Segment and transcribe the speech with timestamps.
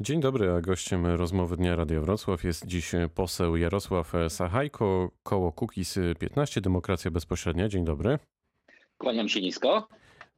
[0.00, 5.98] Dzień dobry, a gościem rozmowy Dnia Radio Wrocław jest dziś poseł Jarosław Sachajko, koło Kukiz
[6.18, 7.68] 15, Demokracja Bezpośrednia.
[7.68, 8.18] Dzień dobry.
[8.98, 9.88] Kłaniam się nisko.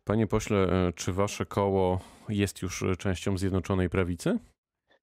[0.05, 4.39] Panie pośle, czy wasze koło jest już częścią Zjednoczonej Prawicy?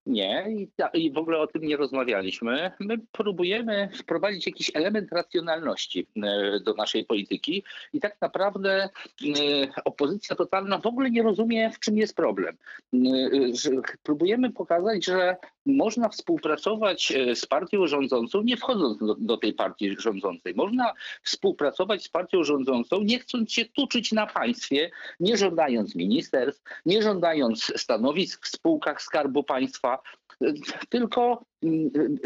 [0.06, 2.72] Nie, i, ta, i w ogóle o tym nie rozmawialiśmy.
[2.80, 8.90] My próbujemy wprowadzić jakiś element racjonalności e, do naszej polityki i tak naprawdę e,
[9.86, 12.58] opozycja totalna w ogóle nie rozumie, w czym jest problem.
[12.94, 12.98] E,
[14.04, 15.36] próbujemy pokazać, że
[15.66, 20.54] można współpracować z partią rządzącą, nie wchodząc do, do tej partii rządzącej.
[20.56, 20.94] Można
[21.24, 27.74] współpracować z partią rządzącą, nie chcąc się tuczyć na państwie, nie żądając ministerstw, nie żądając
[27.76, 29.93] stanowisk w spółkach Skarbu Państwa,
[30.90, 31.46] tylko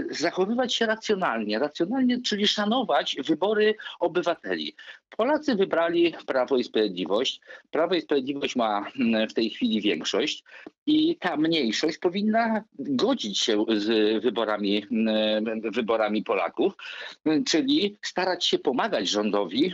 [0.09, 1.59] zachowywać się racjonalnie.
[1.59, 4.75] Racjonalnie, czyli szanować wybory obywateli.
[5.17, 7.41] Polacy wybrali Prawo i Sprawiedliwość.
[7.71, 10.43] Prawo i Sprawiedliwość ma mm, w tej chwili większość
[10.85, 16.73] i ta mniejszość powinna godzić się z wyborami, mm, wyborami Polaków,
[17.47, 19.73] czyli starać się pomagać rządowi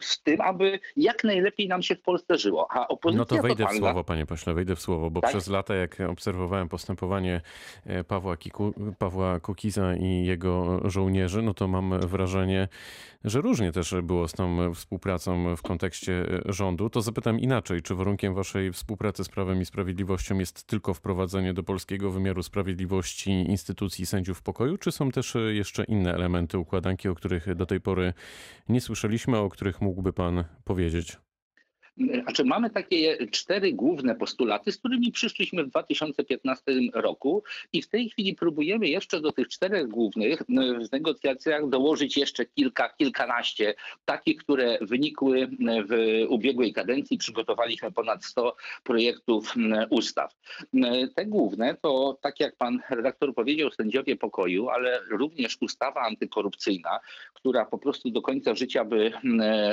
[0.00, 2.66] w tym, aby jak najlepiej nam się w Polsce żyło.
[2.70, 5.30] A opozycja no to wejdę w słowo, panie pośle, wejdę w słowo, bo tak?
[5.30, 7.40] przez lata, jak obserwowałem postępowanie
[7.86, 8.63] e, Pawła, Kiku,
[8.98, 12.68] Pawła Kukiza i jego żołnierzy, no to mam wrażenie,
[13.24, 16.90] że różnie też było z tą współpracą w kontekście rządu.
[16.90, 21.62] To zapytam inaczej, czy warunkiem waszej współpracy z Prawem i Sprawiedliwością jest tylko wprowadzenie do
[21.62, 27.54] polskiego wymiaru sprawiedliwości instytucji sędziów pokoju, czy są też jeszcze inne elementy układanki, o których
[27.54, 28.12] do tej pory
[28.68, 31.23] nie słyszeliśmy, o których mógłby pan powiedzieć?
[32.22, 36.62] Znaczy mamy takie cztery główne postulaty, z którymi przyszliśmy w 2015
[36.94, 37.42] roku
[37.72, 40.42] i w tej chwili próbujemy jeszcze do tych czterech głównych
[40.88, 45.48] w negocjacjach dołożyć jeszcze kilka, kilkanaście, takich, które wynikły
[45.88, 47.18] w ubiegłej kadencji.
[47.18, 49.54] Przygotowaliśmy ponad 100 projektów
[49.90, 50.34] ustaw.
[51.14, 57.00] Te główne to, tak jak pan redaktor powiedział, sędziowie pokoju, ale również ustawa antykorupcyjna,
[57.34, 59.12] która po prostu do końca życia by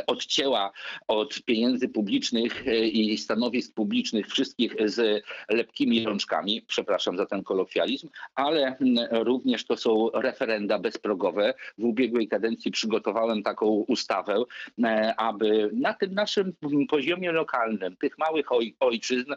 [0.08, 0.72] odcięła
[1.08, 7.44] od pieniędzy publicznych publicznych e, i stanowisk publicznych wszystkich z lepkimi rączkami, przepraszam za ten
[7.44, 8.76] kolokwializm, ale
[9.12, 11.54] również to są referenda bezprogowe.
[11.78, 14.44] W ubiegłej kadencji przygotowałem taką ustawę,
[14.84, 16.54] e, aby na tym naszym
[16.90, 19.34] poziomie lokalnym, tych małych oj, ojczyzn,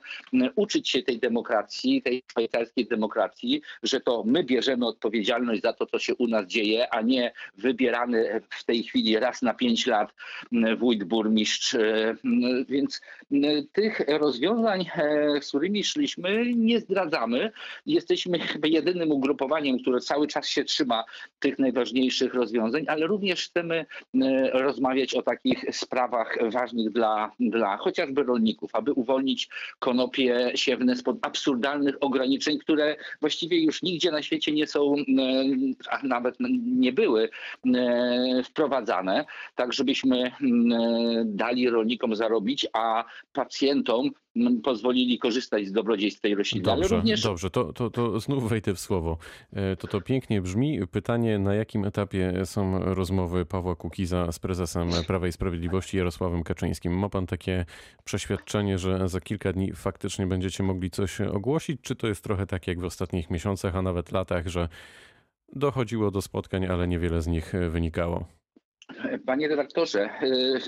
[0.56, 5.99] uczyć się tej demokracji, tej szwajcarskiej demokracji, że to my bierzemy odpowiedzialność za to, co
[5.99, 10.15] się u nas dzieje, a nie wybierany w tej chwili raz na pięć lat
[10.79, 12.17] wójt, burmistrz, e,
[12.69, 13.00] więc
[13.72, 17.52] tych rozwiązań, e, z którymi szliśmy, nie zdradzamy.
[17.86, 21.04] Jesteśmy chyba jedynym ugrupowaniem, które cały czas się trzyma
[21.38, 23.86] tych najważniejszych rozwiązań, ale również chcemy
[24.52, 29.48] rozmawiać o takich sprawach ważnych dla, dla chociażby rolników, aby uwolnić
[29.78, 34.94] konopie siewne spod absurdalnych ograniczeń, które właściwie już nigdzie na świecie nie są,
[35.91, 36.36] a nawet
[36.66, 37.28] nie były
[38.44, 40.32] wprowadzane, tak żebyśmy
[41.25, 44.10] dali rolnikom zarobić a pacjentom
[44.62, 46.65] pozwolili korzystać z dobrodziejstw tej rośliny.
[46.65, 47.22] Dobrze, również...
[47.22, 49.19] dobrze to, to, to znów wejdę w słowo.
[49.53, 50.87] E, to to pięknie brzmi.
[50.87, 56.98] Pytanie, na jakim etapie są rozmowy Pawła Kukiza z prezesem Prawa i Sprawiedliwości Jarosławem Kaczyńskim?
[56.98, 57.64] Ma pan takie
[58.04, 61.81] przeświadczenie, że za kilka dni faktycznie będziecie mogli coś ogłosić?
[61.82, 64.69] Czy to jest trochę tak jak w ostatnich miesiącach, a nawet latach, że
[65.53, 68.26] dochodziło do spotkań, ale niewiele z nich wynikało?
[69.27, 70.61] Panie redaktorze, y,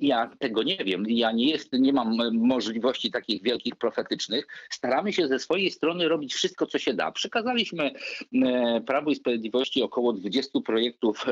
[0.00, 1.04] ja tego nie wiem.
[1.08, 4.46] Ja nie, jest, nie mam możliwości takich wielkich profetycznych.
[4.70, 7.12] Staramy się ze swojej strony robić wszystko, co się da.
[7.12, 7.90] Przekazaliśmy
[8.34, 11.26] e, Prawu i Sprawiedliwości około 20 projektów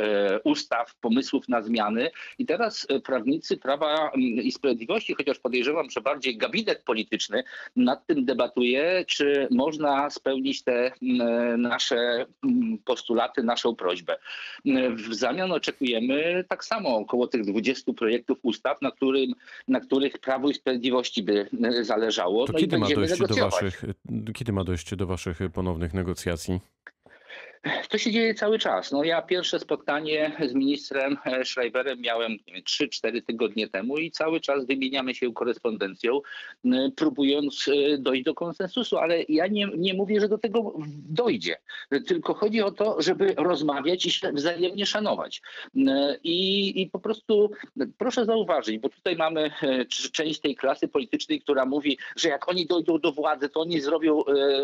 [0.44, 6.82] ustaw, pomysłów na zmiany i teraz prawnicy Prawa i Sprawiedliwości, chociaż podejrzewam, że bardziej gabinet
[6.84, 7.44] polityczny
[7.76, 10.92] nad tym debatuje, czy można spełnić te
[11.58, 12.26] nasze
[12.84, 14.16] postulaty, naszą prośbę.
[14.94, 16.15] W zamian oczekujemy
[16.48, 19.32] tak samo około tych 20 projektów ustaw, na, którym,
[19.68, 22.46] na których Prawo i Sprawiedliwości by e, zależało.
[22.46, 23.84] To no kiedy, ma dojść do waszych,
[24.34, 26.60] kiedy ma dojść do waszych ponownych negocjacji?
[27.88, 28.92] To się dzieje cały czas.
[28.92, 34.66] No ja pierwsze spotkanie z ministrem e, Schreiberem miałem 3-4 tygodnie temu i cały czas
[34.66, 36.20] wymieniamy się korespondencją,
[36.96, 40.74] próbując e, dojść do konsensusu, ale ja nie, nie mówię, że do tego
[41.08, 41.56] dojdzie.
[42.06, 45.42] Tylko chodzi o to, żeby rozmawiać i się wzajemnie szanować.
[46.24, 47.50] I, i po prostu
[47.98, 52.66] proszę zauważyć, bo tutaj mamy e, część tej klasy politycznej, która mówi, że jak oni
[52.66, 54.22] dojdą do władzy, to oni zrobią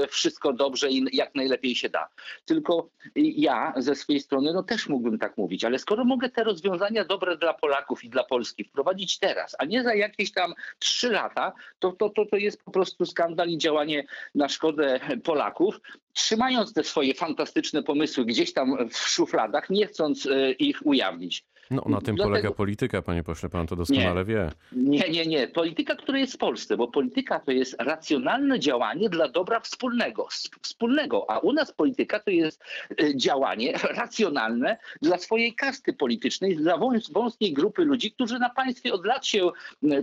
[0.08, 2.08] wszystko dobrze i jak najlepiej się da.
[2.44, 7.04] Tylko ja ze swojej strony no też mógłbym tak mówić, ale skoro mogę te rozwiązania
[7.04, 11.52] dobre dla Polaków i dla Polski wprowadzić teraz, a nie za jakieś tam trzy lata,
[11.78, 14.04] to, to, to, to jest po prostu skandal i działanie
[14.34, 15.80] na szkodę Polaków,
[16.12, 21.44] trzymając te swoje fantastyczne pomysły gdzieś tam w szufladach, nie chcąc e, ich ujawnić.
[21.72, 22.24] No na tym Dlatego...
[22.24, 24.50] polega polityka, panie pośle, pan to doskonale nie, wie.
[24.72, 25.48] Nie, nie, nie.
[25.48, 30.28] Polityka, która jest w Polsce, bo polityka to jest racjonalne działanie dla dobra wspólnego,
[30.62, 32.64] wspólnego, a u nas polityka to jest
[33.02, 36.78] e, działanie racjonalne dla swojej kasty politycznej, dla
[37.12, 39.50] wąskiej grupy ludzi, którzy na państwie od lat się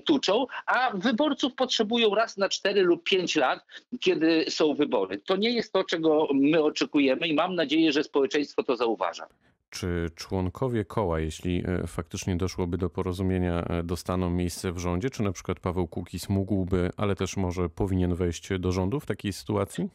[0.06, 3.66] tuczą, a wyborców potrzebują raz na cztery lub pięć lat,
[4.00, 5.18] kiedy są wybory.
[5.18, 9.27] To nie jest to, czego my oczekujemy i mam nadzieję, że społeczeństwo to zauważa.
[9.69, 15.10] Czy członkowie koła, jeśli e, faktycznie doszłoby do porozumienia, e, dostaną miejsce w rządzie?
[15.10, 19.33] Czy na przykład Paweł Kukis mógłby, ale też może powinien wejść do rządu w takiej
[19.33, 19.89] sytuacji?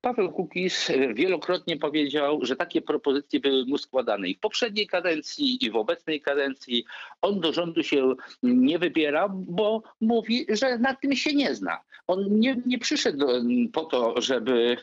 [0.00, 5.70] Paweł Kukiz wielokrotnie powiedział, że takie propozycje były mu składane i w poprzedniej kadencji, i
[5.70, 6.84] w obecnej kadencji.
[7.22, 11.80] On do rządu się nie wybiera, bo mówi, że na tym się nie zna.
[12.06, 13.26] On nie, nie przyszedł
[13.72, 14.76] po to, żeby,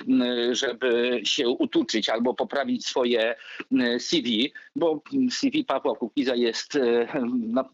[0.51, 3.35] żeby się utuczyć albo poprawić swoje
[3.99, 5.01] CV, bo
[5.31, 7.07] CV Pawła Kukiza jest e,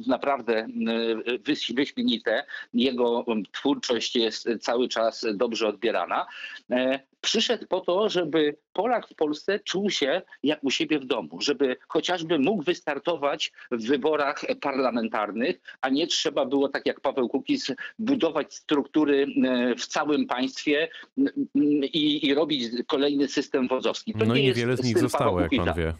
[0.08, 0.68] naprawdę
[1.76, 2.46] wyśmienite.
[2.74, 6.26] Jego twórczość jest cały czas dobrze odbierana.
[7.22, 11.78] Przyszedł po to, żeby Polak w Polsce czuł się jak u siebie w domu, żeby
[11.88, 18.54] chociażby mógł wystartować w wyborach parlamentarnych, a nie trzeba było, tak jak Paweł Kukiz, budować
[18.54, 21.34] struktury e, w całym państwie mm,
[21.84, 24.14] i, i robić kolejny system wodzowski.
[24.14, 25.94] To no nie i niewiele z nich zostało, jak pan wie.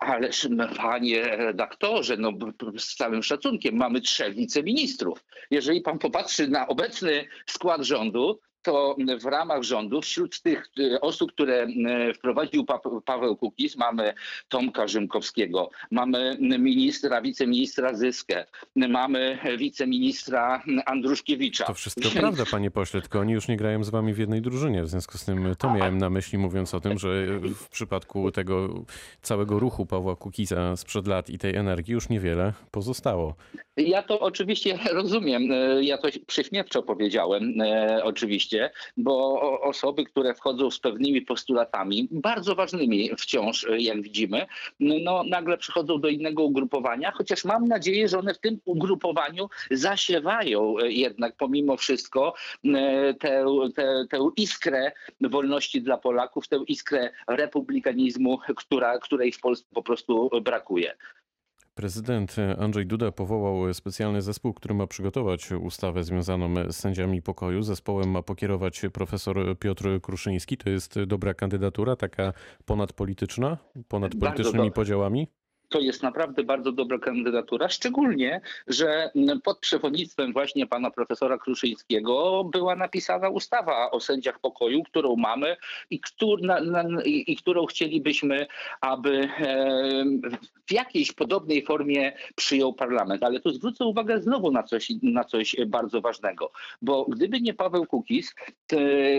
[0.00, 2.32] Ależ panie redaktorze, no
[2.78, 5.24] z całym szacunkiem, mamy trzech wiceministrów.
[5.50, 11.32] Jeżeli pan popatrzy na obecny skład rządu, to w ramach rządu wśród tych e, osób,
[11.32, 14.14] które e, wprowadził pa Paweł Kukiz, mamy
[14.48, 18.46] Tomka Rzymkowskiego, mamy ministra, wiceministra Zyskę,
[18.76, 21.64] mamy wiceministra Andruszkiewicza.
[21.64, 24.82] To wszystko prawda, panie pośle, tylko oni już nie grają z wami w jednej drużynie.
[24.82, 28.84] W związku z tym to miałem na myśli, mówiąc o tym, że w przypadku tego
[29.22, 33.34] całego ruchu Pawła Kukiza sprzed lat i tej energii już niewiele pozostało.
[33.76, 35.52] Ja to oczywiście rozumiem.
[35.52, 37.54] E, ja to prześmiewczo powiedziałem,
[38.02, 38.47] oczywiście
[38.96, 44.46] bo osoby, które wchodzą z pewnymi postulatami, bardzo ważnymi wciąż, e, jak widzimy,
[44.80, 50.78] no nagle przychodzą do innego ugrupowania, chociaż mam nadzieję, że one w tym ugrupowaniu zasiewają
[50.78, 52.34] e, jednak pomimo wszystko
[52.64, 59.66] e, tę, tę, tę iskrę wolności dla Polaków, tę iskrę republikanizmu, która, której w Polsce
[59.74, 60.96] po prostu brakuje.
[61.78, 67.62] Prezydent Andrzej Duda powołał specjalny zespół, który ma przygotować ustawę związaną z sędziami pokoju.
[67.62, 70.56] Zespołem ma pokierować profesor Piotr Kruszyński.
[70.56, 72.32] To jest dobra kandydatura, taka
[72.64, 73.58] ponadpolityczna,
[73.88, 75.28] ponad politycznymi podziałami?
[75.68, 79.10] To jest naprawdę bardzo dobra kandydatura, szczególnie, że
[79.44, 85.56] pod przewodnictwem właśnie pana profesora Kruszyńskiego była napisana ustawa o sędziach pokoju, którą mamy
[85.90, 88.46] i, któr, na, na, i, i którą chcielibyśmy,
[88.80, 90.04] aby e,
[90.66, 93.22] w jakiejś podobnej formie przyjął parlament.
[93.22, 96.50] Ale tu zwrócę uwagę znowu na coś, na coś bardzo ważnego,
[96.82, 98.34] bo gdyby nie Paweł Kukiz,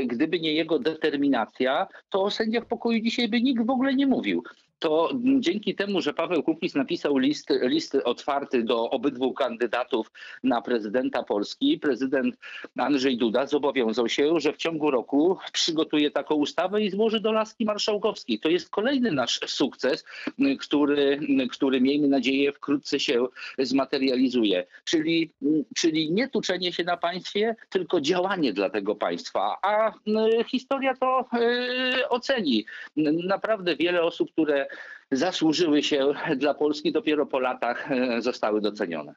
[0.05, 4.43] gdyby nie jego determinacja, to o sędziach pokoju dzisiaj by nikt w ogóle nie mówił
[4.79, 10.11] to dzięki temu, że Paweł Kukiz napisał list, list otwarty do obydwu kandydatów
[10.43, 12.35] na prezydenta Polski, prezydent
[12.77, 17.65] Andrzej Duda zobowiązał się, że w ciągu roku przygotuje taką ustawę i złoży do laski
[17.65, 18.39] marszałkowskiej.
[18.39, 20.05] To jest kolejny nasz sukces,
[20.59, 21.19] który,
[21.51, 23.27] który miejmy nadzieję wkrótce się
[23.57, 24.65] zmaterializuje.
[24.83, 25.31] Czyli,
[25.75, 29.57] czyli nie tuczenie się na państwie, tylko działanie dla tego państwa.
[29.61, 29.93] A
[30.47, 32.65] historia to yy, oceni.
[33.27, 34.68] Naprawdę wiele osób, które
[35.11, 39.13] zasłużyły się dla Polski, dopiero po latach e, zostały docenione.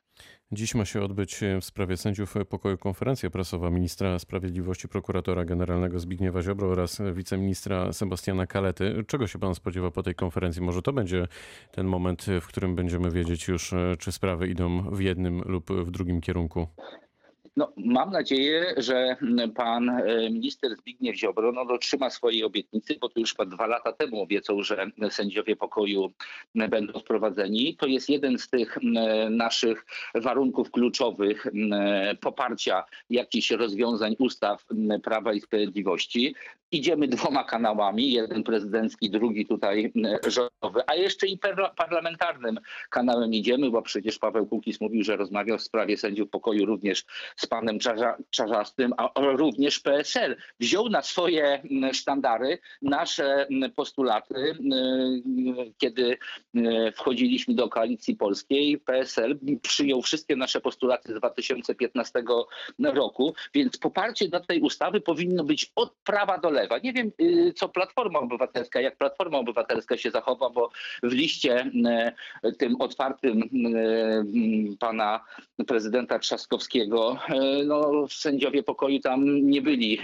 [0.53, 6.43] Dziś ma się odbyć w sprawie sędziów pokoju konferencja prasowa ministra sprawiedliwości, prokuratora generalnego Zbigniewa
[6.43, 9.05] Ziobro oraz wiceministra Sebastiana Kalety.
[9.07, 10.63] Czego się pan spodziewa po tej konferencji?
[10.63, 11.29] Może to będzie
[11.73, 15.91] ten moment, w którym będziemy wiedzieć już, e, czy sprawy idą w jednym lub w
[15.91, 16.67] drugim kierunku?
[17.57, 19.17] No, mam nadzieję, że
[19.55, 24.23] pan e, minister Zbigniew Ziobro no, dotrzyma swojej obietnicy, bo to już dwa lata temu
[24.23, 26.13] obiecał, że sędziowie pokoju
[26.55, 27.77] będą wprowadzeni.
[27.77, 28.79] To jest jeden z tych
[29.31, 31.47] naszych warunków kluczowych
[32.21, 34.65] poparcia jakichś rozwiązań ustaw
[35.03, 36.35] Prawa i Sprawiedliwości
[36.73, 39.93] idziemy dwoma kanałami, jeden prezydencki, drugi tutaj
[40.27, 41.39] rządowy, a jeszcze i
[41.77, 42.59] parlamentarnym
[42.91, 47.05] kanałem idziemy, bo przecież Paweł Kukiz mówił, że rozmawiał w sprawie sędziów pokoju również
[47.43, 47.79] z panem
[48.31, 50.37] Czarzastym, a również PSL.
[50.61, 53.47] Wziął na swoje sztandary nasze
[53.77, 54.57] postulaty,
[55.79, 56.19] kiedy
[56.97, 58.79] wchodziliśmy do koalicji polskiej.
[58.79, 62.23] PSL przyjął wszystkie nasze postulaty z 2015
[62.85, 66.79] roku, więc poparcie dla tej ustawy powinno być od prawa do lewa.
[66.79, 70.71] Nie wiem, y, co Platforma Obywatelska, jak Platforma Obywatelska się zachowa, bo
[71.03, 71.71] w liście
[72.59, 73.43] tym otwartym
[74.79, 75.25] pana
[75.67, 77.19] prezydenta Trzaskowskiego,
[77.65, 79.99] no, sędziowie pokoju tam nie byli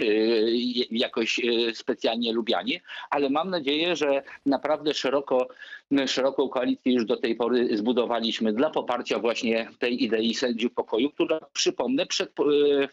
[0.91, 1.39] jakoś
[1.73, 5.47] specjalnie lubiani, ale mam nadzieję, że naprawdę szeroko,
[6.07, 11.39] szeroką koalicję już do tej pory zbudowaliśmy dla poparcia właśnie tej idei sędziów pokoju, która
[11.53, 12.31] przypomnę przed,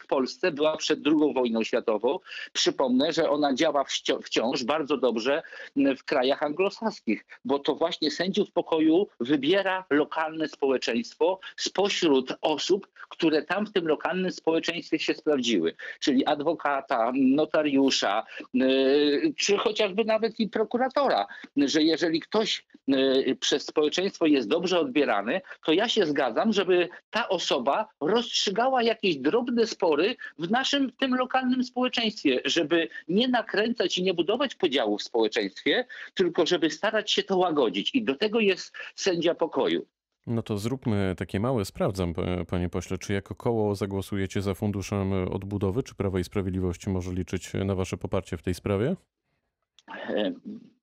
[0.00, 2.18] w Polsce była przed II wojną światową.
[2.52, 3.84] Przypomnę, że ona działa
[4.22, 5.42] wciąż bardzo dobrze
[5.76, 13.66] w krajach anglosaskich, bo to właśnie sędziów pokoju wybiera lokalne społeczeństwo spośród osób, które tam
[13.66, 21.26] w tym lokalnym społeczeństwie się sprawdziły, czyli adwokata, notariusza, y, czy chociażby nawet i prokuratora,
[21.56, 27.28] że jeżeli ktoś y, przez społeczeństwo jest dobrze odbierany, to ja się zgadzam, żeby ta
[27.28, 34.14] osoba rozstrzygała jakieś drobne spory w naszym tym lokalnym społeczeństwie, żeby nie nakręcać i nie
[34.14, 37.94] budować podziałów w społeczeństwie, tylko żeby starać się to łagodzić.
[37.94, 39.86] I do tego jest sędzia pokoju.
[40.26, 42.14] No to zróbmy takie małe, sprawdzam,
[42.48, 47.52] panie pośle, czy jako koło zagłosujecie za funduszem odbudowy, czy Prawa i Sprawiedliwości może liczyć
[47.64, 48.96] na wasze poparcie w tej sprawie?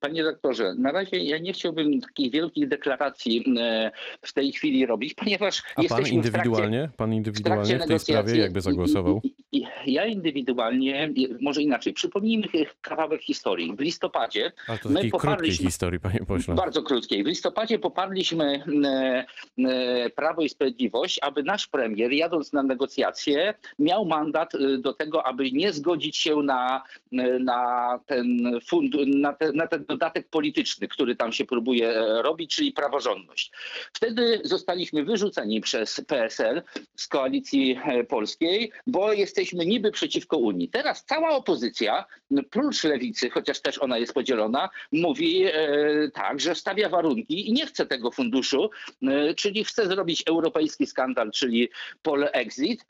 [0.04, 3.90] E, panie doktorze, na razie ja nie chciałbym takich wielkich deklaracji e,
[4.22, 8.36] w tej chwili robić, ponieważ A pan indywidualnie, trakcie, pan indywidualnie w, w tej sprawie
[8.36, 9.22] jakby zagłosował?
[9.86, 12.46] Ja indywidualnie, może inaczej, przypomnijmy
[12.80, 13.76] kawałek historii.
[13.76, 16.54] W listopadzie Ale to takiej krótkiej historii, panie pośle.
[16.54, 17.24] Bardzo krótkiej.
[17.24, 18.64] W listopadzie poparliśmy
[19.64, 25.52] e, Prawo i Sprawiedliwość, aby nasz premier, jadąc na negocjacje, miał mandat do tego, aby
[25.52, 26.82] nie zgodzić się na,
[27.40, 32.56] na ten fund na, te, na ten dodatek polityczny, który tam się próbuje e, robić,
[32.56, 33.52] czyli praworządność.
[33.92, 36.62] Wtedy zostaliśmy wyrzuceni przez PSL
[36.96, 40.68] z koalicji e, polskiej, bo jesteśmy niby przeciwko Unii.
[40.68, 42.04] Teraz cała opozycja,
[42.50, 45.52] prócz lewicy, chociaż też ona jest podzielona, mówi e,
[46.14, 48.70] tak, że stawia warunki i nie chce tego funduszu,
[49.36, 51.68] czyli chce zrobić europejski skandal, czyli
[52.02, 52.86] pole exit,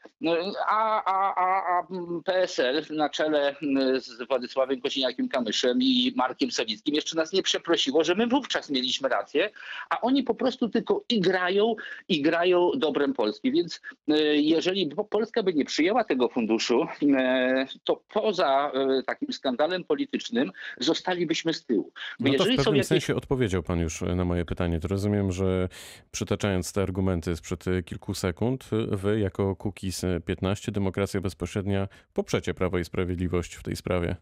[0.66, 1.86] a, a, a, a
[2.24, 3.56] PSL na czele
[3.96, 9.50] z Władysławem Kosiniakiem-Kamyszem i Markiem Sawickim jeszcze nas nie przeprosiło, że my wówczas mieliśmy rację,
[9.90, 11.74] a oni po prostu tylko igrają,
[12.08, 13.52] igrają dobrem Polski.
[13.52, 16.86] Więc e, jeżeli Polska by nie przyjęła tego funduszu,
[17.16, 21.92] e, to poza e, takim skandalem politycznym zostalibyśmy z tyłu.
[22.20, 22.86] Bo no to w pewnym jakieś...
[22.86, 24.80] sensie odpowiedział pan już na moje pytanie.
[24.80, 25.68] To rozumiem, że
[26.10, 32.84] przytaczając te argumenty sprzed kilku sekund, wy jako Kukiz 15, Demokracja Bezpośrednia, poprzecie Prawo i
[32.84, 34.16] Sprawiedliwość w tej sprawie.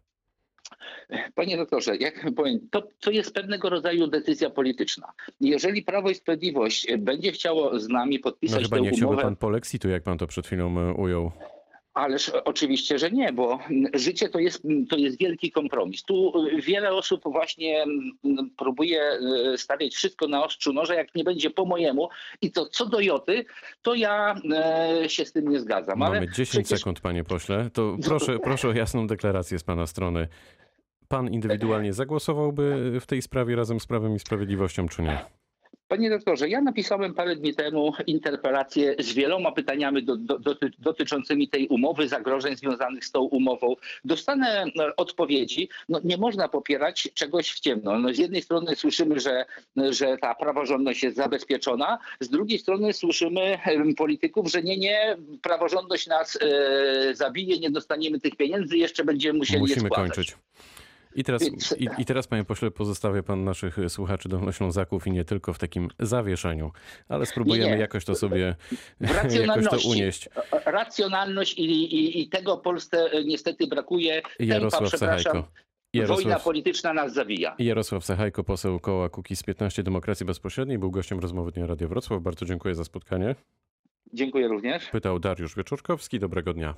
[1.34, 5.12] Panie doktorze, jak powiem, to, to jest pewnego rodzaju decyzja polityczna.
[5.40, 9.22] Jeżeli Prawo i Sprawiedliwość będzie chciało z nami podpisać no, chyba tę nie umowę...
[9.22, 11.32] pan polexitu, jak pan to przed chwilą e, ujął.
[11.94, 13.58] Ależ oczywiście, że nie, bo
[13.94, 16.02] życie to jest, to jest wielki kompromis.
[16.02, 17.84] Tu wiele osób właśnie
[18.56, 22.08] próbuje e, stawiać wszystko na ostrzu noża, jak nie będzie po mojemu.
[22.42, 23.44] I to co do Joty,
[23.82, 25.98] to ja e, się z tym nie zgadzam.
[25.98, 26.78] Mamy Ale 10 przecież...
[26.78, 27.70] sekund, panie pośle.
[27.72, 30.28] To proszę, proszę o jasną deklarację z pana strony.
[31.08, 35.41] Pan indywidualnie zagłosowałby w tej sprawie razem z Prawem i Sprawiedliwością, czy nie?
[35.92, 41.48] Panie doktorze, ja napisałem parę dni temu interpelację z wieloma pytaniami do, do, do, dotyczącymi
[41.48, 43.74] tej umowy, zagrożeń związanych z tą umową.
[44.04, 45.68] Dostanę no, odpowiedzi.
[45.88, 47.98] No, nie można popierać czegoś w ciemno.
[47.98, 49.44] No, z jednej strony słyszymy, że,
[49.90, 53.58] że ta praworządność jest zabezpieczona, z drugiej strony słyszymy
[53.96, 59.60] polityków, że nie, nie, praworządność nas e, zabije, nie dostaniemy tych pieniędzy, jeszcze będziemy musieli
[59.60, 60.36] Musimy je kończyć.
[61.14, 61.42] I teraz,
[61.78, 65.88] i, I, teraz, panie pośle, pozostawia pan naszych słuchaczy dolnoślązaków i nie tylko w takim
[65.98, 66.72] zawieszeniu,
[67.08, 67.80] ale spróbujemy nie, nie.
[67.80, 68.54] jakoś to sobie
[69.46, 70.28] jakoś to unieść.
[70.64, 74.22] Racjonalność i, i, tego Polsce niestety brakuje.
[74.38, 75.48] Jarosław Tempa, Sachajko.
[75.94, 77.54] Jarosław, Wojna polityczna nas zawija.
[77.58, 82.22] Jarosław Sachajko, poseł koła Kukiz 15 Demokracji Bezpośredniej, był gościem rozmowy Dnia Radio Wrocław.
[82.22, 83.34] Bardzo dziękuję za spotkanie.
[84.12, 84.90] Dziękuję również.
[84.90, 86.18] Pytał Dariusz Wieczorkowski.
[86.18, 86.74] Dobrego dnia.